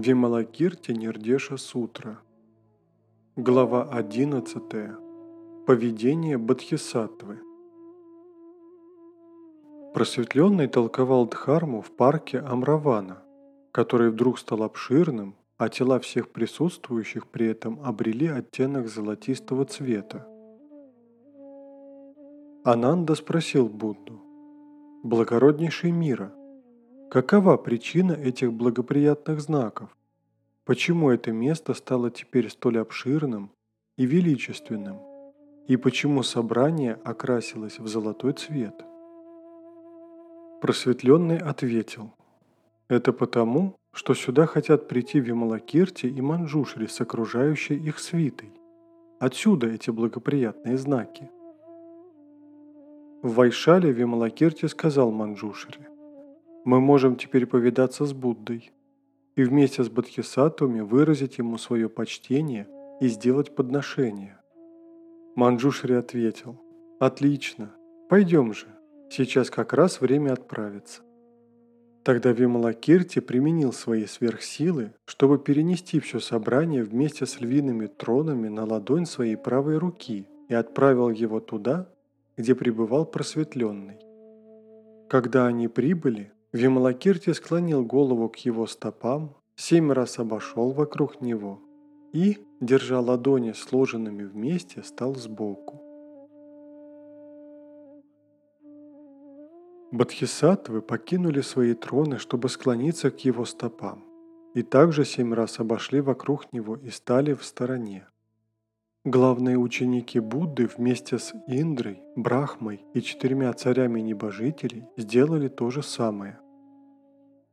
[0.00, 2.20] Вималакирти Нирдеша Сутра
[3.36, 4.62] Глава 11.
[5.66, 7.40] Поведение Бодхисаттвы
[9.92, 13.22] Просветленный толковал Дхарму в парке Амравана,
[13.72, 20.26] который вдруг стал обширным, а тела всех присутствующих при этом обрели оттенок золотистого цвета.
[22.64, 24.18] Ананда спросил Будду,
[25.02, 26.32] «Благороднейший мира,
[27.10, 29.96] какова причина этих благоприятных знаков?
[30.64, 33.50] Почему это место стало теперь столь обширным
[33.98, 34.98] и величественным?
[35.66, 38.74] И почему собрание окрасилось в золотой цвет?»
[40.60, 42.12] Просветленный ответил,
[42.88, 48.52] «Это потому, что сюда хотят прийти Вималакирти и Манджушри с окружающей их свитой.
[49.18, 51.28] Отсюда эти благоприятные знаки».
[53.22, 55.90] В Вайшале Вималакирти сказал Манджушри,
[56.64, 58.72] «Мы можем теперь повидаться с Буддой
[59.36, 62.68] и вместе с Бодхисаттвами выразить ему свое почтение
[63.00, 64.38] и сделать подношение».
[65.36, 66.60] Манджушри ответил,
[66.98, 67.74] «Отлично,
[68.08, 68.66] пойдем же,
[69.12, 71.02] Сейчас как раз время отправиться.
[72.04, 79.06] Тогда Вималакирти применил свои сверхсилы, чтобы перенести все собрание вместе с львиными тронами на ладонь
[79.06, 81.88] своей правой руки и отправил его туда,
[82.36, 83.98] где пребывал просветленный.
[85.08, 91.60] Когда они прибыли, Вималакирти склонил голову к его стопам, семь раз обошел вокруг него
[92.12, 95.80] и, держа ладони сложенными вместе, стал сбоку.
[99.92, 104.04] Бодхисаттвы покинули свои троны, чтобы склониться к его стопам,
[104.54, 108.09] и также семь раз обошли вокруг него и стали в стороне.
[109.06, 116.38] Главные ученики Будды вместе с Индрой, Брахмой и четырьмя царями небожителей сделали то же самое.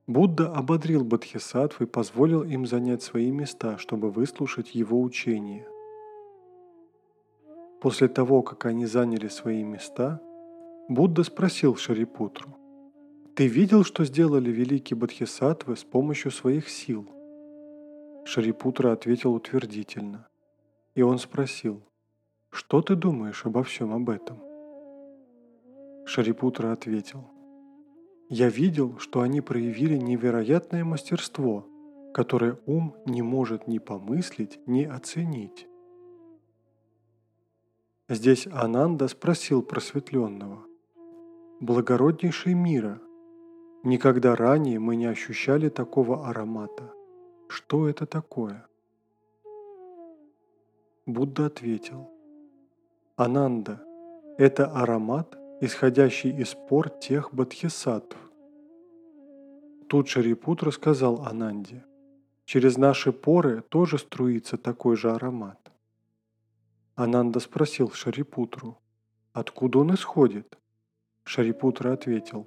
[0.08, 5.66] Будда ободрил Бодхисаттв и позволил им занять свои места, чтобы выслушать его учение.
[7.80, 10.20] После того, как они заняли свои места,
[10.90, 12.58] Будда спросил Шарипутру,
[13.38, 17.08] «Ты видел, что сделали великие бодхисаттвы с помощью своих сил?»
[18.26, 20.27] Шарипутра ответил утвердительно.
[20.98, 21.84] И он спросил,
[22.50, 24.40] «Что ты думаешь обо всем об этом?»
[26.08, 27.30] Шарипутра ответил,
[28.30, 31.68] «Я видел, что они проявили невероятное мастерство,
[32.16, 35.68] которое ум не может ни помыслить, ни оценить».
[38.10, 40.64] Здесь Ананда спросил просветленного,
[41.60, 43.00] благороднейший мира.
[43.84, 46.92] Никогда ранее мы не ощущали такого аромата.
[47.50, 48.68] Что это такое?
[51.08, 52.12] Будда ответил.
[53.16, 53.82] Ананда–
[54.38, 58.18] это аромат, исходящий из пор тех бодхисаттв.
[59.88, 61.86] Тут Шарипут рассказал Ананде.
[62.44, 65.72] Через наши поры тоже струится такой же аромат.
[66.96, 68.78] Ананда спросил Шарипутру,
[69.32, 70.58] откуда он исходит?
[71.24, 72.46] Шарипутра ответил.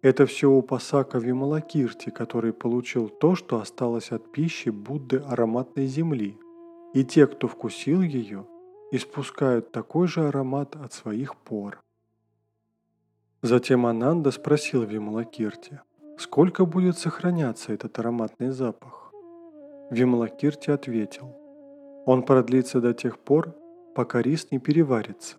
[0.00, 6.38] Это все у Пасака Вималакирти, который получил то, что осталось от пищи Будды ароматной земли.
[6.96, 8.46] И те, кто вкусил ее,
[8.90, 11.78] испускают такой же аромат от своих пор.
[13.42, 15.82] Затем Ананда спросил Вималакирти,
[16.16, 19.12] сколько будет сохраняться этот ароматный запах.
[19.90, 21.36] Вималакирти ответил,
[22.06, 23.54] он продлится до тех пор,
[23.94, 25.36] пока рис не переварится.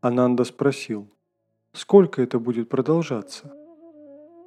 [0.00, 1.08] Ананда спросил,
[1.72, 3.52] сколько это будет продолжаться?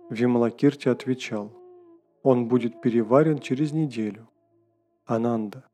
[0.10, 1.52] Вималакирти отвечал,
[2.24, 4.30] он будет переварен через неделю.
[5.06, 5.66] Ананда,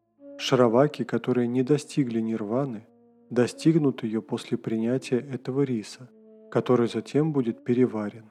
[0.42, 2.88] шараваки, которые не достигли нирваны,
[3.30, 6.10] достигнут ее после принятия этого риса,
[6.50, 8.26] который затем будет переварен.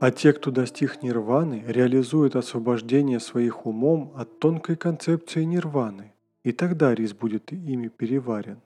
[0.00, 6.94] А те, кто достиг нирваны, реализуют освобождение своих умом от тонкой концепции нирваны, и тогда
[6.94, 8.62] рис будет ими переварен.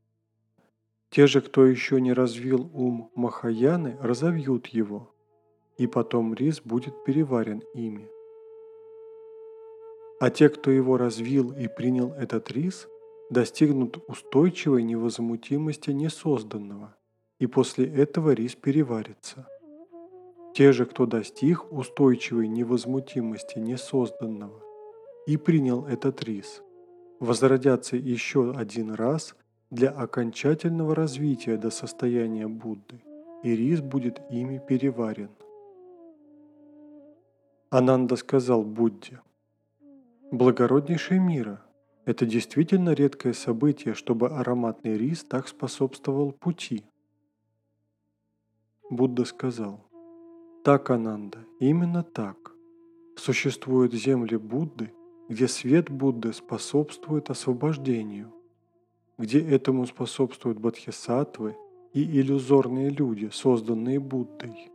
[1.11, 5.13] Те же, кто еще не развил ум Махаяны, разовьют его,
[5.77, 8.09] и потом рис будет переварен ими.
[10.21, 12.89] А те, кто его развил и принял этот рис,
[13.31, 16.95] достигнут устойчивой невозмутимости несозданного,
[17.39, 19.49] и после этого рис переварится.
[20.55, 24.63] Те же, кто достиг устойчивой невозмутимости несозданного
[25.27, 26.63] и принял этот рис,
[27.19, 29.35] возродятся еще один раз
[29.71, 33.03] для окончательного развития до состояния Будды,
[33.43, 35.31] и рис будет ими переварен.
[37.71, 39.21] Ананда сказал Будде,
[40.35, 41.63] «Благороднейший мира,
[42.07, 46.83] это действительно редкое событие, чтобы ароматный рис так способствовал пути».
[48.91, 49.89] Будда сказал,
[50.65, 52.51] «Так, Ананда, именно так.
[53.17, 54.93] Существуют земли Будды,
[55.29, 58.35] где свет Будды способствует освобождению,
[59.17, 61.57] где этому способствуют бодхисаттвы
[61.93, 64.73] и иллюзорные люди, созданные Буддой.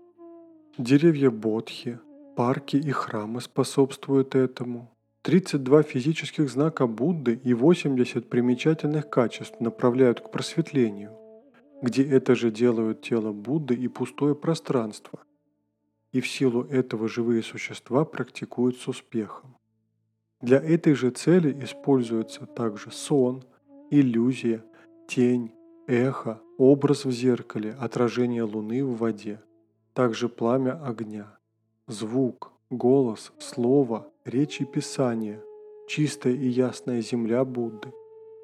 [0.77, 2.00] Деревья Бодхи,
[2.38, 4.89] парки и храмы способствуют этому.
[5.29, 11.11] 32 физических знака Будды и 80 примечательных качеств направляют к просветлению,
[11.83, 15.19] где это же делают тело Будды и пустое пространство.
[16.13, 19.55] И в силу этого живые существа практикуют с успехом.
[20.41, 23.43] Для этой же цели используются также сон,
[23.91, 24.65] иллюзия,
[25.07, 25.51] тень,
[25.85, 29.43] эхо, образ в зеркале, отражение луны в воде,
[29.93, 31.37] также пламя огня,
[31.85, 35.42] звук, голос, слово, речь и писание,
[35.88, 37.92] чистая и ясная земля Будды,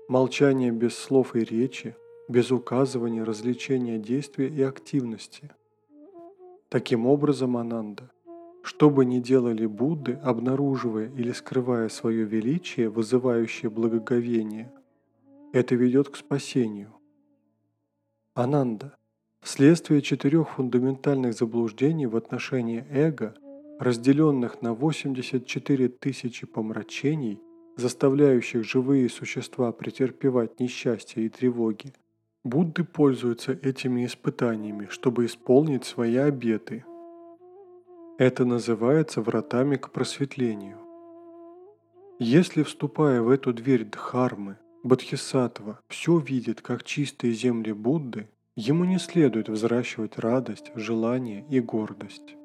[0.08, 1.96] молчание без слов и речи,
[2.28, 5.52] без указывания, развлечения действия и активности.
[6.70, 8.10] Таким образом, Ананда,
[8.64, 14.74] что бы ни делали Будды, обнаруживая или скрывая свое величие, вызывающее благоговение,
[15.54, 16.92] это ведет к спасению.
[18.34, 18.98] Ананда,
[19.42, 23.36] вследствие четырех фундаментальных заблуждений в отношении эго,
[23.80, 27.40] разделенных на 84 тысячи помрачений,
[27.78, 31.94] заставляющих живые существа претерпевать несчастья и тревоги,
[32.44, 36.86] Будды пользуются этими испытаниями, чтобы исполнить свои обеты–
[38.18, 40.78] это называется вратами к просветлению.
[42.18, 49.00] Если, вступая в эту дверь Дхармы, Бодхисаттва все видит как чистые земли Будды, ему не
[49.00, 52.38] следует взращивать радость, желание и гордость.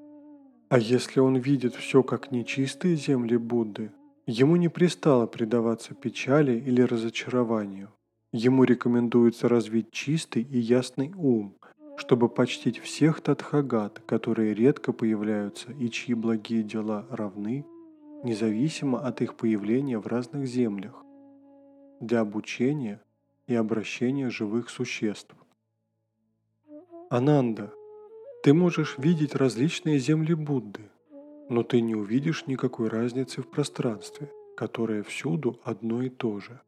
[0.70, 3.90] А если он видит все как нечистые земли Будды,
[4.26, 7.90] ему не пристало предаваться печали или разочарованию.
[8.32, 11.56] Ему рекомендуется развить чистый и ясный ум,
[11.96, 17.66] чтобы почтить всех татхагат, которые редко появляются и чьи благие дела равны,
[18.23, 21.05] независимо от их появления в разных землях,
[21.99, 23.02] для обучения
[23.49, 25.34] и обращения живых существ.
[27.11, 27.75] Ананда,
[28.42, 30.90] ты можешь видеть различные земли Будды,
[31.48, 36.60] но ты не увидишь никакой разницы в пространстве, которое всюду одно и то же.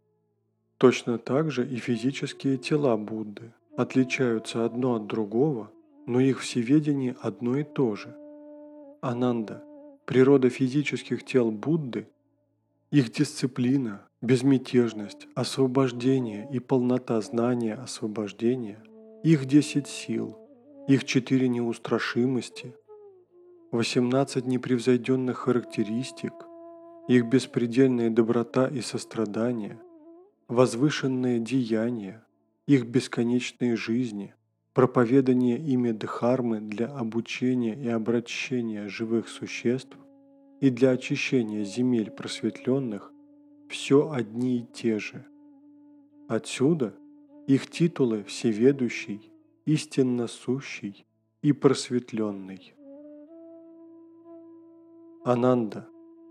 [0.79, 5.71] Точно так же и физические тела Будды– отличаются одно от другого,
[6.07, 8.15] но их всеведение одно и то же.
[9.01, 9.63] Ананда,
[10.05, 12.09] природа физических тел Будды,
[12.91, 18.83] их дисциплина, безмятежность, освобождение и полнота знания освобождения,
[19.23, 20.37] их десять сил,
[20.89, 22.75] их четыре неустрашимости,
[23.71, 26.33] 18 непревзойденных характеристик,
[27.07, 29.81] их беспредельная доброта и сострадание,
[30.49, 32.27] возвышенные деяния,
[32.67, 34.35] их бесконечные жизни,
[34.75, 39.97] проповедание ими Дхармы для обучения и обращения живых существ
[40.61, 43.13] и для очищения земель просветленных
[43.69, 45.25] все одни и те же.
[46.29, 46.95] Отсюда
[47.47, 49.32] их титулы «Всеведущий»,
[49.65, 51.07] «Истинно сущий»
[51.41, 52.75] и «Просветленный».
[55.25, 55.89] Ананда,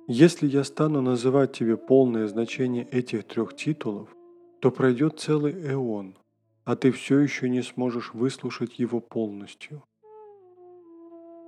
[0.07, 4.13] если я стану называть тебе полное значение этих трех титулов,
[4.59, 6.17] то пройдет целый эон,
[6.65, 9.81] а ты все еще не сможешь выслушать его полностью.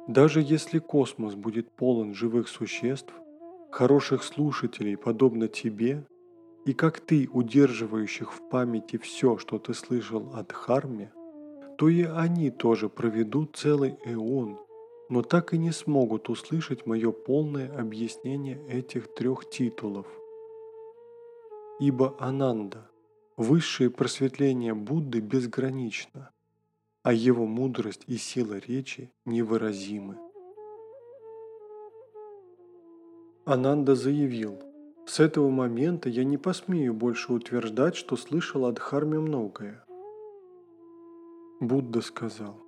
[0.08, 3.14] Даже если космос будет полон живых существ,
[3.72, 6.08] хороших слушателей, подобно тебе,
[6.66, 11.12] и как ты, удерживающих в памяти все, что ты слышал от Харме,
[11.78, 14.60] то и они тоже проведут целый эон,
[15.10, 20.08] но так и не смогут услышать мое полное объяснение этих трех титулов.
[21.80, 22.90] Ибо Ананда,
[23.36, 26.30] Высшее просветление Будды безгранично,
[27.02, 30.20] а его мудрость и сила речи невыразимы.
[33.44, 34.62] Ананда заявил,
[35.08, 39.84] «С этого момента я не посмею больше утверждать, что слышал от Дхарме многое».
[41.68, 42.60] Будда сказал,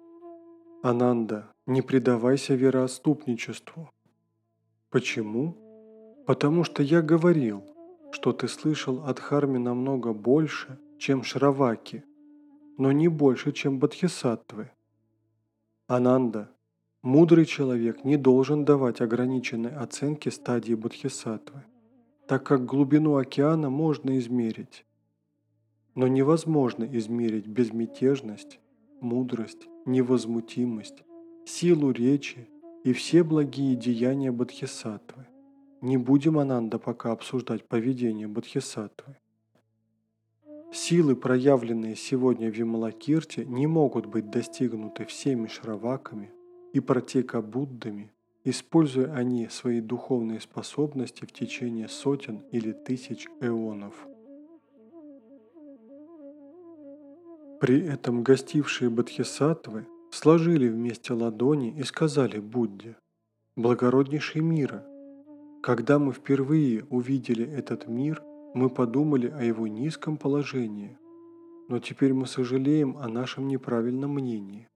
[0.84, 3.90] «Ананда, не предавайся вероотступничеству».
[4.90, 5.56] Почему?
[6.26, 7.64] Потому что я говорил–
[8.16, 12.06] что ты слышал от Харми намного больше, чем Шраваки,
[12.78, 14.72] но не больше, чем Бодхисаттвы.
[15.88, 16.50] Ананда,
[17.02, 21.64] мудрый человек не должен давать ограниченной оценки стадии Бодхисаттвы,
[22.26, 24.86] так как глубину океана можно измерить.
[25.94, 28.60] Но невозможно измерить безмятежность,
[29.02, 31.04] мудрость, невозмутимость,
[31.46, 32.48] силу речи
[32.84, 35.28] и все благие деяния Бодхисаттвы.
[35.82, 39.18] Не будем, Ананда, пока обсуждать поведение Бодхисаттвы.
[40.74, 46.32] Силы, проявленные сегодня в Ямалакирте, не могут быть достигнуты всеми шраваками
[46.74, 48.12] и протека Буддами
[48.46, 54.08] используя они свои духовные способности в течение сотен или тысяч эонов.
[57.60, 62.98] При этом гостившие бодхисаттвы сложили вместе ладони и сказали Будде,
[63.56, 64.86] «Благороднейший мира,
[65.64, 68.22] когда мы впервые увидели этот мир,
[68.54, 70.98] мы подумали о его низком положении,
[71.68, 74.70] но теперь мы сожалеем о нашем неправильном мнении.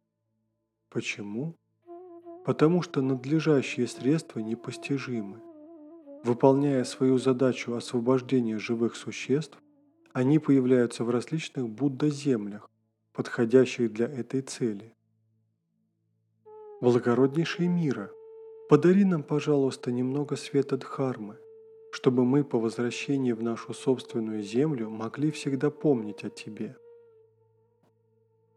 [0.89, 1.55] Почему?
[2.45, 5.41] Потому что надлежащие средства непостижимы.
[6.23, 9.57] Выполняя свою задачу освобождения живых существ,
[10.13, 12.69] они появляются в различных Будда-землях,
[13.13, 14.93] подходящих для этой цели.
[16.81, 18.11] Благороднейший мира,
[18.69, 21.37] подари нам, пожалуйста, немного света Дхармы,
[21.91, 26.77] чтобы мы по возвращении в нашу собственную землю могли всегда помнить о Тебе.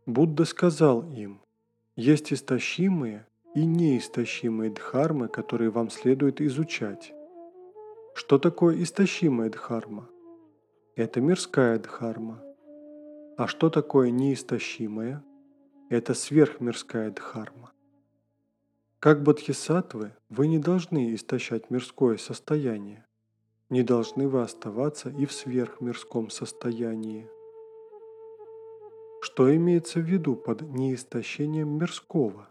[0.06, 1.40] Будда сказал им,
[1.96, 7.12] есть истощимые и неистощимые дхармы, которые вам следует изучать.
[8.14, 10.08] Что такое истощимая дхарма?
[10.94, 12.42] Это мирская дхарма.
[13.38, 15.24] А что такое неистощимая?
[15.88, 17.72] Это сверхмирская дхарма.
[18.98, 23.06] Как бодхисаттвы, вы не должны истощать мирское состояние.
[23.70, 27.26] Не должны вы оставаться и в сверхмирском состоянии.
[29.22, 32.50] Что имеется в виду под неистощением мирского?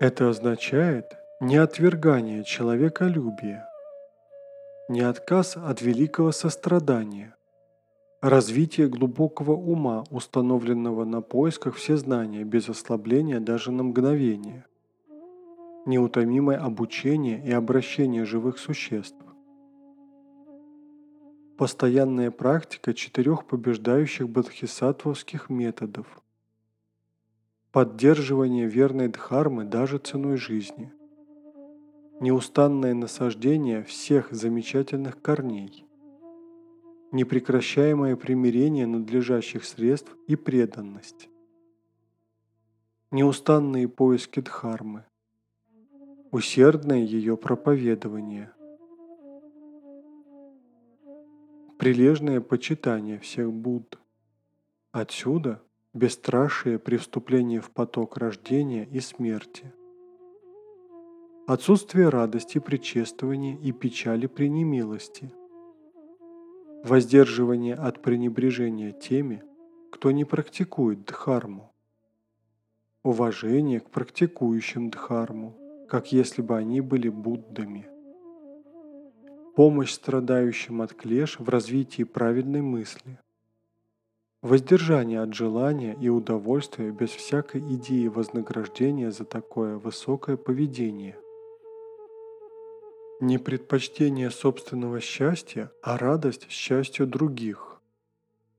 [0.00, 1.06] Это означает
[1.40, 3.71] не отвергание человеколюбия,
[4.88, 7.36] не отказ от великого сострадания,
[8.20, 14.66] развитие глубокого ума, установленного на поисках всезнания без ослабления даже на мгновение,
[15.86, 19.22] неутомимое обучение и обращение живых существ,
[21.56, 26.06] постоянная практика четырех побеждающих бодхисаттвовских методов–
[27.72, 30.92] поддерживание верной дхармы даже ценой жизни,
[32.22, 35.84] неустанное насаждение всех замечательных корней,
[37.10, 41.28] непрекращаемое примирение надлежащих средств и преданность,
[43.10, 45.04] неустанные поиски дхармы,
[46.30, 48.52] усердное ее проповедование,
[51.76, 53.98] прилежное почитание всех Будд.
[54.92, 55.60] Отсюда
[55.92, 59.72] бесстрашие при вступлении в поток рождения и смерти,
[61.46, 65.32] отсутствие радости при чествовании и печали при немилости,
[66.84, 69.42] воздерживание от пренебрежения теми,
[69.90, 71.72] кто не практикует дхарму,
[73.02, 75.56] уважение к практикующим дхарму,
[75.88, 77.88] как если бы они были Буддами,
[79.56, 83.18] помощь страдающим от клеш в развитии правильной мысли–
[84.42, 91.16] Воздержание от желания и удовольствия без всякой идеи вознаграждения за такое высокое поведение.
[93.22, 97.80] Не предпочтение собственного счастья, а радость счастью других.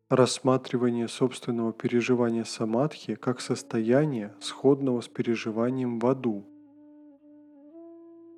[0.08, 6.46] Рассматривание собственного переживания самадхи как состояния, сходного с переживанием в аду.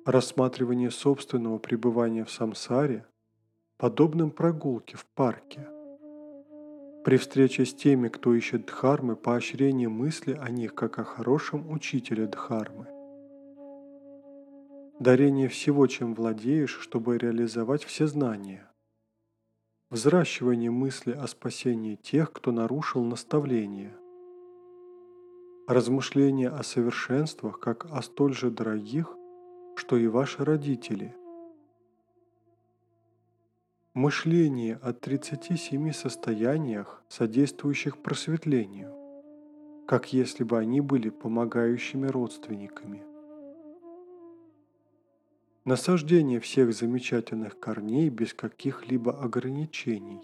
[0.04, 3.06] Рассматривание собственного пребывания в самсаре
[3.76, 5.68] подобным прогулке в парке–
[7.04, 12.26] при встрече с теми, кто ищет дхармы, поощрение мысли о них как о хорошем учителе
[12.26, 12.95] дхармы.
[14.98, 18.70] Дарение всего, чем владеешь, чтобы реализовать все знания.
[19.90, 23.94] Взращивание мысли о спасении тех, кто нарушил наставление.
[25.68, 29.14] Размышление о совершенствах, как о столь же дорогих,
[29.76, 31.14] что и ваши родители–
[33.96, 38.92] Мышление о 37 состояниях, содействующих просветлению,
[39.88, 43.15] как если бы они были помогающими родственниками.
[45.66, 50.22] Насаждение всех замечательных корней без каких-либо ограничений.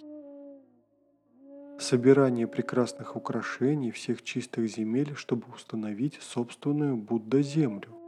[1.78, 7.99] Собирание прекрасных украшений всех чистых земель, чтобы установить собственную Будда-землю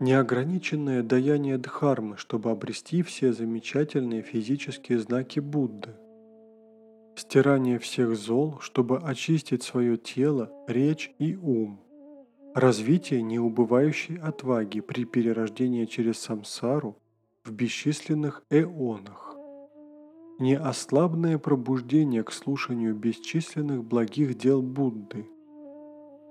[0.00, 5.94] неограниченное даяние Дхармы, чтобы обрести все замечательные физические знаки Будды.
[7.16, 11.83] Стирание всех зол, чтобы очистить свое тело, речь и ум.
[12.54, 16.96] Развитие неубывающей отваги при перерождении через самсару
[17.42, 19.34] в бесчисленных эонах.
[20.38, 25.26] Неослабное пробуждение к слушанию бесчисленных благих дел Будды.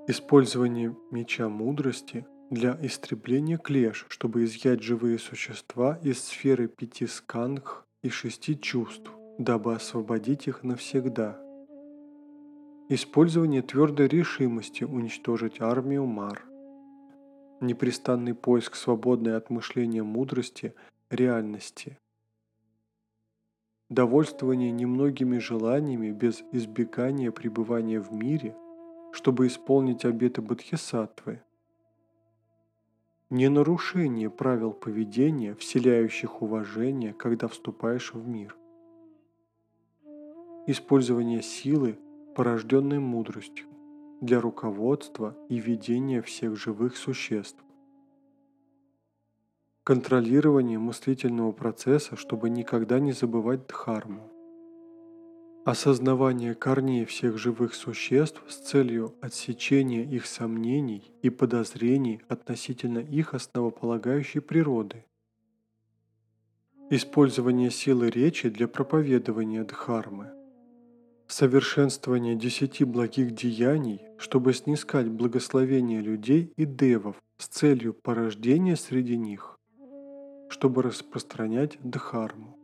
[0.07, 8.07] Использование меча мудрости для истребления клеш, чтобы изъять живые существа из сферы пяти сканг и
[8.07, 11.42] шести чувств, дабы освободить их навсегда.
[12.89, 16.43] Использование твердой решимости уничтожить армию Мар.
[17.61, 20.73] непрестанный поиск свободной от мышления мудрости,
[21.09, 21.97] реальности.
[23.89, 28.53] Довольствование немногими желаниями без избегания пребывания в мире,
[29.13, 31.41] чтобы исполнить обеты Бодхисаттвы.
[33.29, 38.57] Не нарушение правил поведения, вселяющих уважение, когда вступаешь в мир.
[40.67, 41.97] Использование силы,
[42.33, 43.67] порожденной мудростью
[44.21, 47.63] для руководства и ведения всех живых существ.
[49.83, 54.31] Контролирование мыслительного процесса, чтобы никогда не забывать дхарму.
[55.65, 64.41] Осознавание корней всех живых существ с целью отсечения их сомнений и подозрений относительно их основополагающей
[64.41, 65.05] природы.
[66.89, 70.31] Использование силы речи для проповедования дхармы–
[71.27, 79.57] совершенствование десяти благих деяний, чтобы снискать благословение людей и девов с целью порождения среди них,
[80.49, 82.57] чтобы распространять дхарму.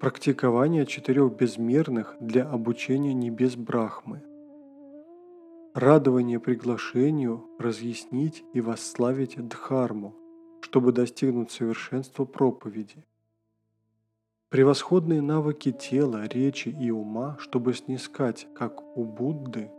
[0.00, 4.22] Практикование четырех безмерных для обучения небес Брахмы.
[5.74, 10.14] Радование приглашению разъяснить и восславить Дхарму,
[10.60, 13.04] чтобы достигнуть совершенства проповеди–
[14.48, 19.72] Превосходные навыки тела, речи и ума, чтобы снискать, как у Будды,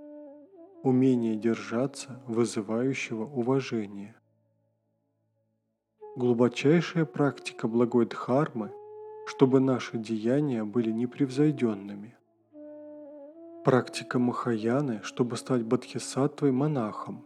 [0.83, 4.13] умение держаться, вызывающего уважение.
[6.17, 8.73] Глубочайшая практика благой дхармы,
[9.25, 12.17] чтобы наши деяния были непревзойденными.
[13.63, 17.23] Практика Махаяны, чтобы стать бодхисаттвой монахом.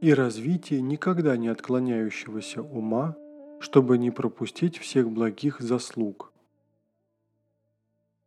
[0.00, 3.16] И развитие никогда не отклоняющегося ума,
[3.58, 6.31] чтобы не пропустить всех благих заслуг.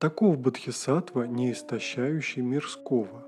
[0.05, 3.25] Таков бодхисаттва, не истощающий мирского.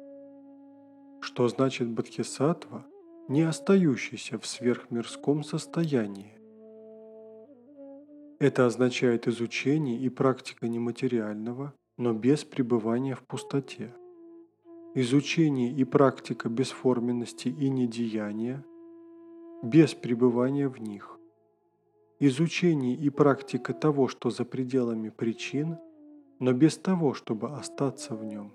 [1.22, 2.86] Что значит бодхисаттва,
[3.28, 6.38] не остающийся в сверхмирском состоянии?
[8.38, 13.96] Это означает изучение и практика нематериального, но без пребывания в пустоте.
[14.94, 18.64] Изучение и практика бесформенности и недеяния,
[19.64, 21.18] без пребывания в них.
[22.20, 25.78] Изучение и практика того, что за пределами причин–
[26.40, 28.54] но без того, чтобы остаться в нем.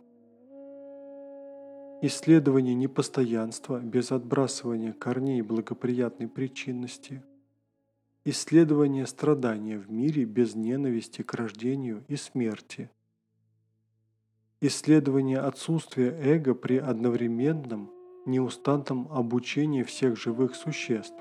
[2.00, 7.22] Исследование непостоянства без отбрасывания корней благоприятной причинности.
[8.24, 12.90] Исследование страдания в мире без ненависти к рождению и смерти.
[14.60, 17.90] Исследование отсутствия эго при одновременном,
[18.26, 21.18] неустанном обучении всех живых существ.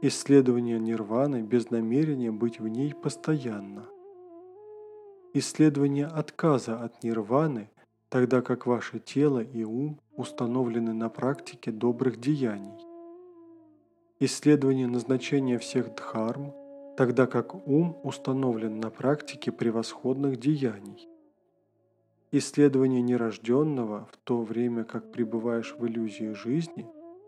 [0.00, 3.88] Исследование нирваны без намерения быть в ней постоянно
[5.34, 7.68] исследование отказа от нирваны,
[8.08, 12.78] тогда как ваше тело и ум установлены на практике добрых деяний.
[14.20, 16.54] Исследование назначения всех дхарм,
[16.96, 21.08] тогда как ум установлен на практике превосходных деяний.
[22.30, 26.86] Исследование нерожденного в то время, как пребываешь в иллюзии жизни,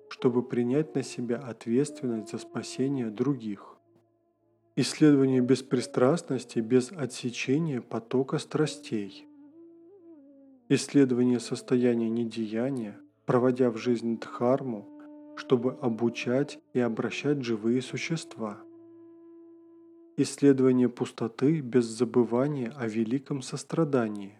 [0.08, 3.75] чтобы принять на себя ответственность за спасение других.
[4.78, 9.26] Исследование беспристрастности без отсечения потока страстей.
[10.68, 14.86] Исследование состояния недеяния, проводя в жизнь дхарму,
[15.36, 18.58] чтобы обучать и обращать живые существа.
[20.18, 24.38] Исследование пустоты без забывания о великом сострадании.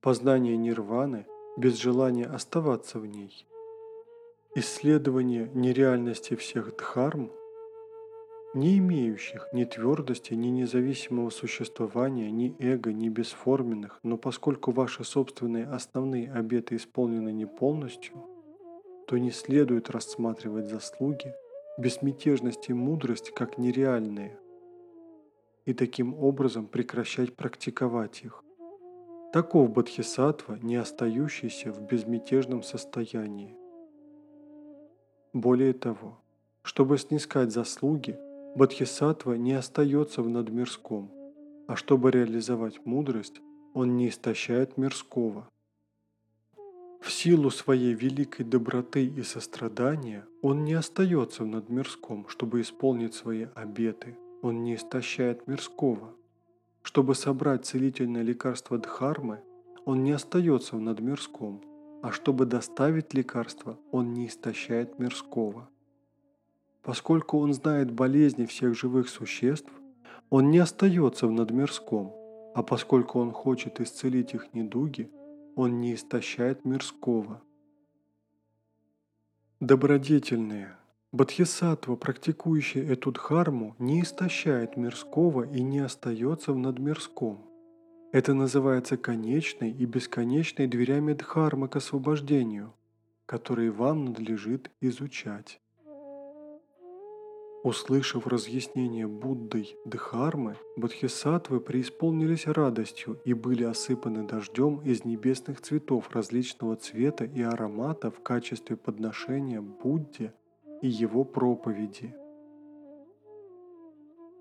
[0.00, 1.24] Познание нирваны
[1.56, 3.46] без желания оставаться в ней.
[4.56, 7.30] Исследование нереальности всех дхарм–
[8.54, 15.66] не имеющих ни твердости, ни независимого существования, ни эго, ни бесформенных, но поскольку ваши собственные
[15.66, 18.14] основные обеты исполнены не полностью,
[19.06, 21.34] то не следует рассматривать заслуги,
[21.78, 24.38] безмятежность и мудрость как нереальные,
[25.64, 28.44] и таким образом прекращать практиковать их.
[29.32, 33.56] Таков бодхисаттва, не остающийся в безмятежном состоянии.
[35.32, 36.20] Более того,
[36.62, 38.16] чтобы снискать заслуги,
[38.56, 41.10] Бодхисаттва не остается в надмирском,
[41.66, 43.40] а чтобы реализовать мудрость,
[43.72, 45.48] он не истощает мирского.
[47.00, 53.48] В силу своей великой доброты и сострадания он не остается в надмирском, чтобы исполнить свои
[53.56, 56.14] обеты, он не истощает мирского.
[56.82, 59.40] Чтобы собрать целительное лекарство Дхармы,
[59.84, 61.60] он не остается в надмирском,
[62.02, 65.68] а чтобы доставить лекарство, он не истощает мирского.
[66.84, 69.72] Поскольку он знает болезни всех живых существ,
[70.28, 72.12] он не остается в надмирском,
[72.54, 75.10] а поскольку он хочет исцелить их недуги,
[75.56, 77.42] он не истощает мирского.
[79.60, 80.76] Добродетельные.
[81.10, 87.46] Бодхисаттва, практикующий эту дхарму, не истощает мирского и не остается в надмирском.
[88.12, 92.74] Это называется конечной и бесконечной дверями дхармы к освобождению,
[93.26, 95.60] которые вам надлежит изучать.
[97.64, 106.76] Услышав разъяснение Буддой Дхармы, бодхисаттвы преисполнились радостью и были осыпаны дождем из небесных цветов различного
[106.76, 110.34] цвета и аромата в качестве подношения Будде
[110.82, 112.14] и его проповеди.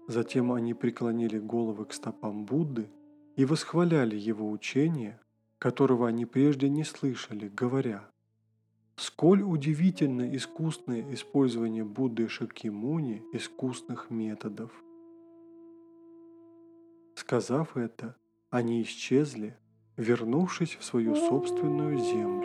[0.10, 2.90] Затем они преклонили головы к стопам Будды
[3.38, 5.18] и восхваляли его учение,
[5.60, 8.10] которого они прежде не слышали, говоря–
[8.96, 14.72] Сколь удивительно искусное использование Будды Шакьямуни искусных методов.
[17.16, 18.16] Сказав это,
[18.52, 19.58] они исчезли,
[19.98, 22.43] вернувшись в свою собственную землю.